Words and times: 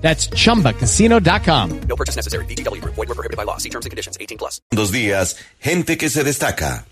That's 0.00 0.28
chumbacasino.com. 0.28 1.80
No 1.88 1.96
purchase 1.96 2.16
necessary. 2.16 2.44
BGW. 2.46 2.80
Void 2.82 2.96
were 3.08 3.14
prohibited 3.14 3.36
by 3.36 3.44
law. 3.44 3.58
See 3.58 3.70
terms 3.70 3.86
and 3.86 3.90
conditions. 3.90 4.16
18 4.20 4.38
plus. 4.38 4.60
Dos 4.70 4.90
días, 4.90 5.36
gente 5.60 5.96
que 5.96 6.08
se 6.10 6.24
destaca. 6.24 6.84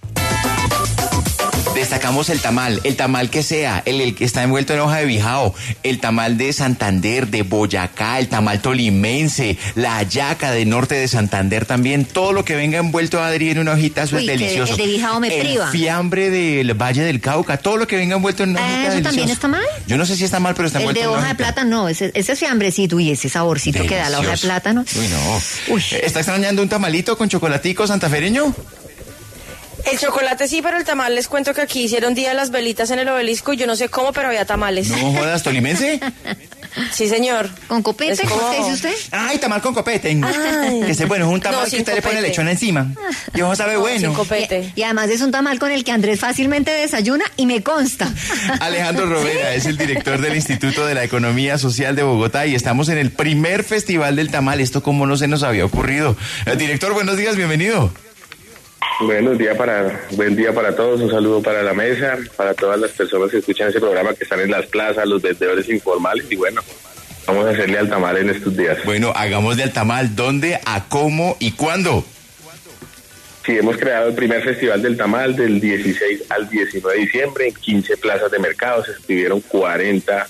Destacamos 1.78 2.28
el 2.28 2.40
tamal, 2.40 2.80
el 2.82 2.96
tamal 2.96 3.30
que 3.30 3.44
sea, 3.44 3.82
el, 3.86 4.00
el 4.00 4.16
que 4.16 4.24
está 4.24 4.42
envuelto 4.42 4.74
en 4.74 4.80
hoja 4.80 4.96
de 4.96 5.04
bijao, 5.04 5.54
el 5.84 6.00
tamal 6.00 6.36
de 6.36 6.52
Santander, 6.52 7.28
de 7.28 7.42
Boyacá, 7.42 8.18
el 8.18 8.26
tamal 8.28 8.60
tolimense, 8.60 9.56
la 9.76 9.96
hallaca 9.98 10.50
de 10.50 10.64
norte 10.66 10.96
de 10.96 11.06
Santander 11.06 11.66
también, 11.66 12.04
todo 12.04 12.32
lo 12.32 12.44
que 12.44 12.56
venga 12.56 12.78
envuelto 12.78 13.22
Adri 13.22 13.50
en 13.50 13.60
una 13.60 13.72
hojita, 13.74 14.02
eso 14.02 14.16
Uy, 14.16 14.22
es 14.22 14.26
delicioso. 14.26 14.72
el 14.72 14.78
de 14.78 14.86
bijao 14.86 15.20
me 15.20 15.28
el 15.32 15.40
priva. 15.46 15.70
fiambre 15.70 16.30
del 16.30 16.74
Valle 16.74 17.02
del 17.04 17.20
Cauca, 17.20 17.56
todo 17.58 17.76
lo 17.76 17.86
que 17.86 17.96
venga 17.96 18.16
envuelto 18.16 18.42
en 18.42 18.50
una 18.50 18.60
Ah, 18.60 18.64
hojita 18.64 18.82
¿eso 18.82 18.90
también 19.02 19.04
delicioso. 19.28 19.32
está 19.34 19.48
mal? 19.48 19.62
Yo 19.86 19.96
no 19.96 20.04
sé 20.04 20.16
si 20.16 20.24
está 20.24 20.40
mal, 20.40 20.54
pero 20.56 20.66
está 20.66 20.78
El 20.80 20.82
envuelto 20.82 21.00
de 21.00 21.04
en 21.04 21.10
una 21.10 21.18
hoja 21.18 21.26
de 21.28 21.32
hojita. 21.34 21.44
plátano, 21.54 21.70
no, 21.82 21.88
ese, 21.88 22.10
ese 22.14 22.34
fiambrecito 22.34 22.98
y 22.98 23.12
ese 23.12 23.28
saborcito 23.28 23.84
que 23.86 23.94
da 23.94 24.10
la 24.10 24.18
hoja 24.18 24.26
de 24.26 24.32
Delicioso. 24.32 24.48
plátano. 24.48 24.84
Uy, 24.98 25.06
no. 25.08 25.74
Uy. 25.74 25.84
¿Está 26.02 26.18
extrañando 26.20 26.60
un 26.60 26.68
tamalito 26.68 27.16
con 27.16 27.28
chocolatico 27.28 27.86
santafereño? 27.86 28.52
El 29.90 29.98
chocolate 29.98 30.48
sí, 30.48 30.60
pero 30.62 30.76
el 30.76 30.84
tamal 30.84 31.14
les 31.14 31.28
cuento 31.28 31.54
que 31.54 31.62
aquí 31.62 31.84
hicieron 31.84 32.14
día 32.14 32.30
de 32.30 32.34
las 32.34 32.50
velitas 32.50 32.90
en 32.90 32.98
el 32.98 33.08
obelisco 33.08 33.52
y 33.52 33.56
yo 33.56 33.66
no 33.66 33.76
sé 33.76 33.88
cómo, 33.88 34.12
pero 34.12 34.28
había 34.28 34.44
tamales. 34.44 34.88
No 34.90 35.12
jodas, 35.12 35.42
tolimense. 35.42 36.00
Sí, 36.92 37.08
señor. 37.08 37.48
¿Con 37.66 37.82
copete? 37.82 38.22
¿Cómo 38.24 38.36
como- 38.36 38.52
se 38.52 38.58
dice 38.58 38.72
usted? 38.72 38.94
Ay, 39.10 39.38
tamal 39.38 39.60
con 39.62 39.74
copete. 39.74 40.10
Que 40.84 40.90
ese, 40.92 41.06
bueno, 41.06 41.26
es 41.26 41.32
un 41.32 41.40
tamal 41.40 41.64
No, 41.64 41.70
que 41.70 41.78
usted 41.78 41.94
le 41.94 42.02
pone 42.02 42.16
copete. 42.16 42.28
lechona 42.28 42.50
encima. 42.52 42.92
Y 43.34 43.40
ojo 43.40 43.56
sabe 43.56 43.74
No, 43.74 43.80
bueno. 43.80 43.98
sin 44.00 44.12
copete. 44.12 44.72
Y, 44.76 44.80
y 44.80 44.82
además 44.84 45.08
es 45.08 45.20
un 45.22 45.32
tamal 45.32 45.58
con 45.58 45.72
el 45.72 45.82
que 45.82 45.90
Andrés 45.92 46.20
fácilmente 46.20 46.70
desayuna 46.70 47.24
y 47.36 47.46
me 47.46 47.62
consta. 47.64 48.12
Alejandro 48.60 49.06
Rovera 49.06 49.54
es 49.54 49.66
el 49.66 49.76
director 49.76 50.20
del 50.20 50.36
Instituto 50.36 50.86
de 50.86 50.94
la 50.94 51.02
Economía 51.02 51.58
Social 51.58 51.96
de 51.96 52.02
Bogotá 52.04 52.46
y 52.46 52.54
estamos 52.54 52.88
en 52.90 52.98
el 52.98 53.10
primer 53.10 53.64
festival 53.64 54.14
del 54.14 54.30
tamal. 54.30 54.60
Esto 54.60 54.80
como 54.82 55.06
no 55.06 55.16
se 55.16 55.26
nos 55.26 55.42
había 55.42 55.64
ocurrido. 55.64 56.16
Eh, 56.46 56.54
director, 56.56 56.92
buenos 56.92 57.16
días, 57.16 57.34
bienvenido. 57.34 57.90
Buenos 59.00 59.38
días 59.38 59.56
para, 59.56 60.00
buen 60.16 60.34
día 60.34 60.52
para 60.52 60.74
todos, 60.74 61.00
un 61.00 61.08
saludo 61.08 61.40
para 61.40 61.62
la 61.62 61.72
mesa, 61.72 62.18
para 62.36 62.52
todas 62.52 62.80
las 62.80 62.90
personas 62.90 63.30
que 63.30 63.38
escuchan 63.38 63.68
ese 63.68 63.78
programa 63.78 64.12
que 64.12 64.24
están 64.24 64.40
en 64.40 64.50
las 64.50 64.66
plazas, 64.66 65.06
los 65.06 65.22
vendedores 65.22 65.68
informales 65.68 66.26
y 66.28 66.34
bueno, 66.34 66.60
vamos 67.24 67.46
a 67.46 67.50
hacerle 67.50 67.78
al 67.78 67.88
tamal 67.88 68.16
en 68.16 68.30
estos 68.30 68.56
días. 68.56 68.78
Bueno, 68.84 69.12
hagamos 69.14 69.56
del 69.56 69.72
tamal. 69.72 70.16
¿Dónde, 70.16 70.58
a 70.66 70.88
cómo 70.88 71.36
y 71.38 71.52
cuándo? 71.52 72.04
Sí, 73.46 73.56
hemos 73.56 73.76
creado 73.76 74.08
el 74.08 74.14
primer 74.14 74.42
festival 74.42 74.82
del 74.82 74.96
tamal 74.96 75.36
del 75.36 75.60
16 75.60 76.24
al 76.30 76.50
19 76.50 76.98
de 76.98 77.04
diciembre 77.04 77.48
en 77.48 77.54
15 77.54 77.96
plazas 77.98 78.32
de 78.32 78.40
mercado, 78.40 78.84
se 78.84 78.90
escribieron 78.90 79.40
40 79.42 80.28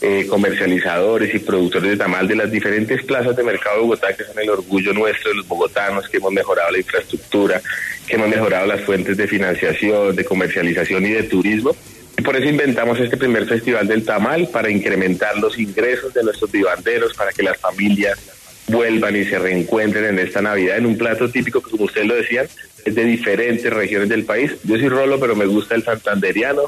eh, 0.00 0.26
comercializadores 0.28 1.34
y 1.34 1.40
productores 1.40 1.90
de 1.90 1.96
tamal 1.96 2.28
de 2.28 2.36
las 2.36 2.50
diferentes 2.50 3.04
plazas 3.04 3.34
de 3.34 3.42
mercado 3.42 3.76
de 3.76 3.82
Bogotá 3.82 4.14
que 4.16 4.24
son 4.24 4.38
el 4.38 4.50
orgullo 4.50 4.92
nuestro 4.92 5.30
de 5.30 5.36
los 5.36 5.48
bogotanos, 5.48 6.08
que 6.08 6.18
hemos 6.18 6.32
mejorado 6.32 6.70
la 6.70 6.78
infraestructura, 6.78 7.60
que 8.06 8.14
hemos 8.14 8.28
mejorado 8.28 8.66
las 8.66 8.80
fuentes 8.82 9.16
de 9.16 9.26
financiación, 9.26 10.14
de 10.14 10.24
comercialización 10.24 11.04
y 11.04 11.10
de 11.10 11.24
turismo. 11.24 11.74
Y 12.16 12.22
por 12.22 12.36
eso 12.36 12.48
inventamos 12.48 12.98
este 13.00 13.16
primer 13.16 13.46
festival 13.46 13.86
del 13.88 14.04
tamal 14.04 14.48
para 14.48 14.70
incrementar 14.70 15.36
los 15.38 15.58
ingresos 15.58 16.14
de 16.14 16.22
nuestros 16.22 16.50
vivanderos, 16.50 17.14
para 17.14 17.32
que 17.32 17.42
las 17.42 17.58
familias 17.58 18.37
vuelvan 18.68 19.16
y 19.16 19.24
se 19.24 19.38
reencuentren 19.38 20.04
en 20.04 20.18
esta 20.18 20.40
Navidad 20.40 20.78
en 20.78 20.86
un 20.86 20.96
plato 20.96 21.28
típico 21.28 21.62
que, 21.62 21.70
como 21.70 21.84
ustedes 21.84 22.06
lo 22.06 22.14
decían, 22.14 22.46
es 22.84 22.94
de 22.94 23.04
diferentes 23.04 23.72
regiones 23.72 24.08
del 24.08 24.24
país. 24.24 24.52
Yo 24.64 24.76
soy 24.76 24.88
rolo, 24.88 25.18
pero 25.18 25.34
me 25.34 25.46
gusta 25.46 25.74
el 25.74 25.82
santanderiano, 25.82 26.62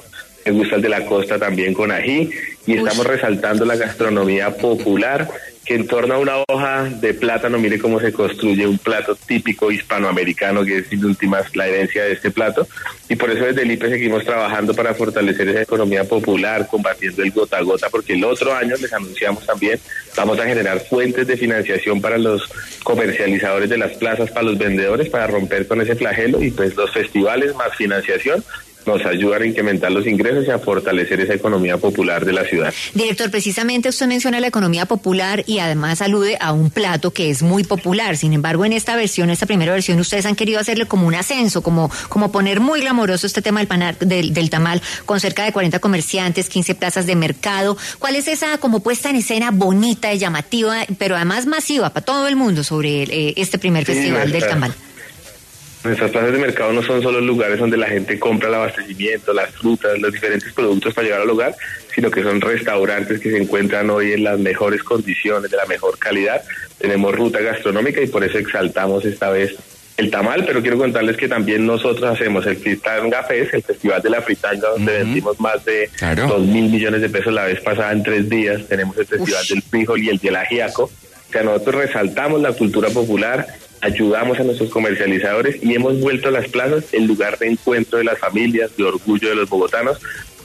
me 0.44 0.52
gusta 0.52 0.76
el 0.76 0.82
de 0.82 0.88
la 0.88 1.04
costa 1.06 1.38
también 1.38 1.74
con 1.74 1.92
ají, 1.92 2.30
y 2.66 2.74
estamos 2.74 3.06
resaltando 3.06 3.64
la 3.64 3.76
gastronomía 3.76 4.56
popular, 4.56 5.28
en 5.70 5.86
torno 5.86 6.14
a 6.14 6.18
una 6.18 6.34
hoja 6.48 6.84
de 6.84 7.14
plátano, 7.14 7.56
mire 7.56 7.78
cómo 7.78 8.00
se 8.00 8.12
construye 8.12 8.66
un 8.66 8.78
plato 8.78 9.14
típico 9.14 9.70
hispanoamericano, 9.70 10.64
que 10.64 10.78
es 10.78 10.92
últimas 11.04 11.54
la 11.54 11.68
herencia 11.68 12.02
de 12.02 12.12
este 12.12 12.32
plato, 12.32 12.66
y 13.08 13.14
por 13.14 13.30
eso 13.30 13.44
desde 13.44 13.62
el 13.62 13.70
IPE 13.70 13.90
seguimos 13.90 14.24
trabajando 14.24 14.74
para 14.74 14.94
fortalecer 14.94 15.48
esa 15.48 15.62
economía 15.62 16.02
popular, 16.02 16.66
combatiendo 16.68 17.22
el 17.22 17.30
gota 17.30 17.58
a 17.58 17.62
gota, 17.62 17.88
porque 17.88 18.14
el 18.14 18.24
otro 18.24 18.52
año 18.52 18.74
les 18.80 18.92
anunciamos 18.92 19.46
también, 19.46 19.78
vamos 20.16 20.40
a 20.40 20.44
generar 20.44 20.80
fuentes 20.80 21.28
de 21.28 21.36
financiación 21.36 22.00
para 22.00 22.18
los 22.18 22.50
comercializadores 22.82 23.70
de 23.70 23.78
las 23.78 23.92
plazas, 23.92 24.28
para 24.30 24.46
los 24.46 24.58
vendedores, 24.58 25.08
para 25.08 25.28
romper 25.28 25.68
con 25.68 25.80
ese 25.80 25.94
flagelo, 25.94 26.42
y 26.42 26.50
pues 26.50 26.74
los 26.74 26.90
festivales 26.90 27.54
más 27.54 27.76
financiación 27.76 28.42
nos 28.86 29.04
ayudan 29.04 29.42
a 29.42 29.46
incrementar 29.46 29.90
los 29.92 30.06
ingresos 30.06 30.46
y 30.46 30.50
a 30.50 30.58
fortalecer 30.58 31.20
esa 31.20 31.34
economía 31.34 31.76
popular 31.78 32.24
de 32.24 32.32
la 32.32 32.44
ciudad. 32.44 32.72
Director, 32.94 33.30
precisamente 33.30 33.88
usted 33.88 34.06
menciona 34.06 34.40
la 34.40 34.46
economía 34.46 34.86
popular 34.86 35.44
y 35.46 35.58
además 35.58 36.00
alude 36.02 36.36
a 36.40 36.52
un 36.52 36.70
plato 36.70 37.12
que 37.12 37.30
es 37.30 37.42
muy 37.42 37.64
popular. 37.64 38.16
Sin 38.16 38.32
embargo, 38.32 38.64
en 38.64 38.72
esta 38.72 38.96
versión, 38.96 39.30
esta 39.30 39.46
primera 39.46 39.72
versión, 39.72 39.98
ustedes 40.00 40.26
han 40.26 40.36
querido 40.36 40.60
hacerle 40.60 40.86
como 40.86 41.06
un 41.06 41.14
ascenso, 41.14 41.62
como, 41.62 41.90
como 42.08 42.32
poner 42.32 42.60
muy 42.60 42.80
glamoroso 42.80 43.26
este 43.26 43.42
tema 43.42 43.60
del, 43.60 43.68
panar- 43.68 43.98
del, 43.98 44.32
del 44.34 44.50
tamal, 44.50 44.80
con 45.06 45.20
cerca 45.20 45.44
de 45.44 45.52
40 45.52 45.78
comerciantes, 45.78 46.48
15 46.48 46.74
plazas 46.74 47.06
de 47.06 47.16
mercado. 47.16 47.76
¿Cuál 47.98 48.16
es 48.16 48.28
esa 48.28 48.58
como 48.58 48.80
puesta 48.80 49.10
en 49.10 49.16
escena 49.16 49.50
bonita 49.50 50.12
y 50.12 50.18
llamativa, 50.18 50.84
pero 50.98 51.16
además 51.16 51.46
masiva 51.46 51.90
para 51.90 52.04
todo 52.04 52.28
el 52.28 52.36
mundo 52.36 52.64
sobre 52.64 53.02
eh, 53.02 53.34
este 53.36 53.58
primer 53.58 53.84
Sí, 53.84 53.92
festival 53.94 54.32
del 54.32 54.46
tamal? 54.46 54.74
Nuestras 55.82 56.10
plazas 56.10 56.32
de 56.32 56.38
mercado 56.38 56.72
no 56.74 56.82
son 56.82 57.00
solo 57.02 57.20
lugares 57.22 57.58
donde 57.58 57.78
la 57.78 57.86
gente 57.86 58.18
compra 58.18 58.48
el 58.48 58.54
abastecimiento, 58.54 59.32
las 59.32 59.50
frutas, 59.50 59.98
los 59.98 60.12
diferentes 60.12 60.52
productos 60.52 60.92
para 60.92 61.06
llevar 61.06 61.22
al 61.22 61.30
hogar, 61.30 61.54
sino 61.94 62.10
que 62.10 62.22
son 62.22 62.40
restaurantes 62.40 63.18
que 63.18 63.30
se 63.30 63.38
encuentran 63.38 63.88
hoy 63.88 64.12
en 64.12 64.24
las 64.24 64.38
mejores 64.38 64.82
condiciones, 64.82 65.50
de 65.50 65.56
la 65.56 65.64
mejor 65.66 65.98
calidad. 65.98 66.42
Tenemos 66.78 67.14
ruta 67.14 67.40
gastronómica 67.40 68.02
y 68.02 68.08
por 68.08 68.22
eso 68.24 68.36
exaltamos 68.36 69.04
esta 69.06 69.30
vez 69.30 69.54
el 69.96 70.10
tamal, 70.10 70.44
pero 70.46 70.62
quiero 70.62 70.78
contarles 70.78 71.16
que 71.16 71.28
también 71.28 71.66
nosotros 71.66 72.04
hacemos 72.10 72.46
el 72.46 72.56
Fritanga 72.56 73.22
Fest, 73.22 73.54
el 73.54 73.62
Festival 73.62 74.00
de 74.02 74.10
la 74.10 74.22
Fritanga, 74.22 74.68
donde 74.70 74.98
vendimos 74.98 75.38
más 75.40 75.62
de 75.64 75.90
Claro. 75.96 76.26
dos 76.26 76.46
mil 76.46 76.70
millones 76.70 77.00
de 77.02 77.08
pesos 77.10 77.32
la 77.32 77.44
vez 77.44 77.60
pasada 77.60 77.92
en 77.92 78.02
tres 78.02 78.28
días. 78.28 78.66
Tenemos 78.66 78.96
el 78.98 79.06
Festival 79.06 79.46
del 79.46 79.62
Frijol 79.62 80.02
y 80.02 80.08
el 80.10 80.18
del 80.18 80.36
Ajiaco. 80.36 80.84
O 80.84 81.32
sea, 81.32 81.42
nosotros 81.42 81.74
resaltamos 81.86 82.40
la 82.40 82.52
cultura 82.52 82.88
popular, 82.88 83.46
ayudamos 83.80 84.38
a 84.38 84.44
nuestros 84.44 84.70
comercializadores 84.70 85.62
y 85.62 85.74
hemos 85.74 86.00
vuelto 86.00 86.28
a 86.28 86.32
las 86.32 86.48
plazas 86.48 86.92
el 86.92 87.06
lugar 87.06 87.38
de 87.38 87.48
encuentro 87.48 87.98
de 87.98 88.04
las 88.04 88.18
familias, 88.18 88.76
de 88.76 88.84
orgullo 88.84 89.28
de 89.28 89.34
los 89.34 89.48
bogotanos. 89.48 90.00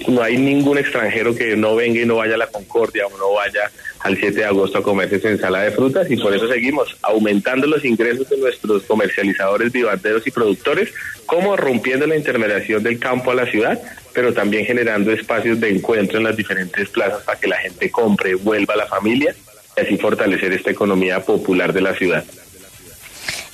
No 0.08 0.22
hay 0.22 0.38
ningún 0.38 0.78
extranjero 0.78 1.34
que 1.36 1.56
no 1.56 1.76
venga 1.76 2.02
y 2.02 2.06
no 2.06 2.18
vaya 2.18 2.36
a 2.36 2.38
la 2.38 2.48
Concordia 2.48 3.08
o 3.08 3.18
no 3.18 3.34
vaya 3.34 3.72
al 4.02 4.18
7 4.18 4.40
de 4.40 4.46
agosto 4.46 4.78
a 4.78 4.84
comerse 4.84 5.20
su 5.20 5.28
ensalada 5.28 5.64
de 5.64 5.72
frutas 5.72 6.10
y 6.12 6.18
por 6.18 6.36
eso 6.36 6.48
seguimos 6.48 6.96
aumentando 7.02 7.66
los 7.66 7.84
ingresos 7.86 8.30
de 8.30 8.38
nuestros 8.38 8.84
comercializadores, 8.84 9.72
vivanderos 9.72 10.28
y 10.28 10.32
productores, 10.32 10.94
como 11.26 11.56
rompiendo 11.56 12.06
la 12.06 12.18
intermediación 12.18 12.84
del 12.84 13.00
campo 13.00 13.32
a 13.32 13.36
la 13.36 13.46
ciudad, 13.46 13.82
pero 14.14 14.34
también 14.34 14.66
generando 14.66 15.12
espacios 15.12 15.60
de 15.60 15.70
encuentro 15.70 16.18
en 16.18 16.26
las 16.26 16.36
diferentes 16.38 16.90
plazas 16.90 17.24
para 17.24 17.40
que 17.40 17.48
la 17.48 17.58
gente 17.58 17.90
compre, 17.90 18.36
vuelva 18.36 18.74
a 18.74 18.78
la 18.78 18.88
familia 18.88 19.34
y 19.78 19.82
así 19.82 19.98
fortalecer 19.98 20.52
esta 20.52 20.72
economía 20.72 21.22
popular 21.22 21.72
de 21.72 21.82
la 21.82 21.96
ciudad. 21.96 22.26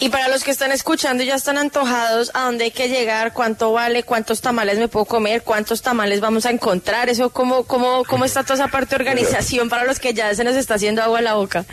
Y 0.01 0.09
para 0.09 0.27
los 0.29 0.43
que 0.43 0.49
están 0.49 0.71
escuchando 0.71 1.21
y 1.21 1.27
ya 1.27 1.35
están 1.35 1.59
antojados, 1.59 2.31
¿a 2.33 2.45
dónde 2.45 2.63
hay 2.63 2.71
que 2.71 2.89
llegar? 2.89 3.33
¿Cuánto 3.33 3.71
vale? 3.71 4.01
¿Cuántos 4.01 4.41
tamales 4.41 4.79
me 4.79 4.87
puedo 4.87 5.05
comer? 5.05 5.43
¿Cuántos 5.43 5.83
tamales 5.83 6.21
vamos 6.21 6.47
a 6.47 6.49
encontrar? 6.49 7.07
Eso, 7.07 7.29
¿cómo, 7.29 7.65
cómo, 7.65 8.03
cómo 8.05 8.25
está 8.25 8.41
toda 8.41 8.55
esa 8.55 8.67
parte 8.67 8.95
de 8.95 9.03
organización 9.03 9.69
para 9.69 9.85
los 9.85 9.99
que 9.99 10.15
ya 10.15 10.33
se 10.33 10.43
nos 10.43 10.55
está 10.55 10.73
haciendo 10.73 11.03
agua 11.03 11.19
a 11.19 11.21
la 11.21 11.35
boca? 11.35 11.65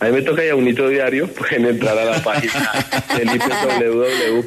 A 0.00 0.06
mí 0.06 0.10
me 0.10 0.22
toca 0.22 0.44
ya 0.44 0.56
un 0.56 0.66
hito 0.66 0.88
diario, 0.88 1.32
pueden 1.32 1.66
entrar 1.66 1.96
a 1.96 2.06
la 2.06 2.20
página 2.24 2.72
del 3.16 3.38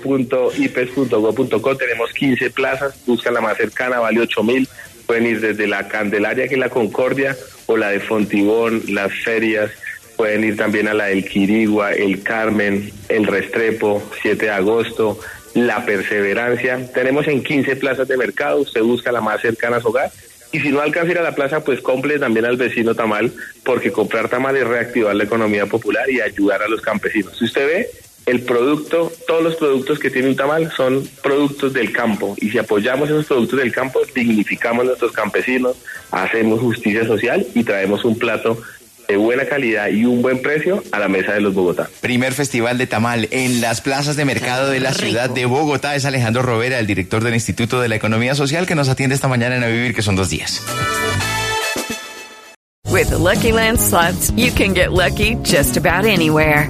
www.ipes.go.co, 0.04 1.78
tenemos 1.78 2.12
15 2.12 2.50
plazas, 2.50 2.94
buscan 3.06 3.34
la 3.36 3.40
más 3.40 3.56
cercana, 3.56 4.00
vale 4.00 4.20
8 4.20 4.44
mil, 4.44 4.68
pueden 5.06 5.28
ir 5.28 5.40
desde 5.40 5.66
la 5.66 5.88
Candelaria, 5.88 6.50
que 6.50 6.56
es 6.56 6.60
la 6.60 6.68
Concordia, 6.68 7.38
o 7.68 7.78
la 7.78 7.88
de 7.88 8.02
Fontibón, 8.02 8.84
las 8.90 9.14
ferias, 9.14 9.72
pueden 10.22 10.44
ir 10.44 10.56
también 10.56 10.88
a 10.88 10.94
la 10.94 11.06
del 11.06 11.26
Quirigua, 11.26 11.94
el 11.94 12.22
Carmen, 12.22 12.92
el 13.10 13.26
Restrepo, 13.26 14.04
7 14.22 14.46
de 14.46 14.52
agosto, 14.52 15.20
la 15.56 15.84
Perseverancia. 15.84 16.80
Tenemos 16.94 17.28
en 17.28 17.42
15 17.42 17.76
plazas 17.78 18.08
de 18.08 18.18
mercado, 18.18 18.60
usted 18.60 18.84
busca 18.84 19.12
la 19.12 19.20
más 19.20 19.42
cercana 19.42 19.78
a 19.78 19.82
su 19.82 19.88
hogar. 19.88 20.12
Y 20.52 20.60
si 20.60 20.70
no 20.70 20.80
alcanza 20.80 21.08
a 21.08 21.12
ir 21.14 21.18
a 21.18 21.24
la 21.24 21.34
plaza, 21.34 21.64
pues 21.64 21.82
compre 21.82 22.20
también 22.20 22.46
al 22.46 22.56
vecino 22.56 22.94
tamal, 22.94 23.34
porque 23.64 23.92
comprar 23.92 24.30
tamal 24.30 24.56
es 24.58 24.68
reactivar 24.68 25.16
la 25.16 25.24
economía 25.24 25.66
popular 25.66 26.08
y 26.08 26.22
ayudar 26.22 26.62
a 26.62 26.68
los 26.68 26.82
campesinos. 26.82 27.36
Si 27.40 27.46
usted 27.46 27.66
ve, 27.66 27.88
el 28.28 28.42
producto, 28.42 29.12
todos 29.26 29.42
los 29.42 29.56
productos 29.56 29.98
que 29.98 30.12
tiene 30.12 30.30
un 30.30 30.36
tamal 30.36 30.72
son 30.72 31.04
productos 31.24 31.74
del 31.74 31.92
campo 31.92 32.36
y 32.38 32.52
si 32.52 32.60
apoyamos 32.60 33.10
esos 33.10 33.26
productos 33.26 33.58
del 33.58 33.72
campo, 33.72 34.02
dignificamos 34.14 34.84
a 34.84 34.88
nuestros 34.90 35.14
campesinos, 35.14 35.78
hacemos 36.12 36.60
justicia 36.60 37.08
social 37.08 37.44
y 37.56 37.64
traemos 37.64 38.06
un 38.06 38.20
plato 38.20 38.62
de 39.12 39.18
buena 39.18 39.46
calidad 39.46 39.90
y 39.90 40.06
un 40.06 40.22
buen 40.22 40.42
precio 40.42 40.82
a 40.94 41.00
la 41.00 41.10
mesa 41.10 41.34
de 41.34 41.42
los 41.42 41.54
Bogotá. 41.54 41.90
Primer 42.00 42.32
festival 42.32 42.78
de 42.78 42.88
tamal 42.88 43.28
en 43.32 43.60
las 43.60 43.82
plazas 43.82 44.16
de 44.16 44.24
mercado 44.24 44.70
de 44.70 44.80
la 44.80 44.94
ciudad 44.94 45.30
de 45.30 45.46
Bogotá. 45.46 45.96
Es 45.96 46.06
Alejandro 46.06 46.44
Rovera, 46.44 46.80
el 46.80 46.88
director 46.88 47.22
del 47.22 47.34
Instituto 47.34 47.82
de 47.82 47.90
la 47.90 47.96
Economía 47.96 48.36
Social, 48.36 48.66
que 48.66 48.76
nos 48.76 48.88
atiende 48.88 49.16
esta 49.16 49.28
mañana 49.28 49.58
en 49.58 49.64
A 49.64 49.68
Vivir, 49.68 49.94
que 49.94 50.02
son 50.02 50.16
dos 50.16 50.30
días. 50.30 50.62
With 52.90 53.10
the 53.10 53.18
Lucky 53.18 53.52
Land 53.52 53.80
slots, 53.80 54.32
you 54.38 54.52
can 54.52 54.74
get 54.74 54.92
lucky 54.92 55.36
just 55.44 55.76
about 55.76 56.06
anywhere. 56.06 56.70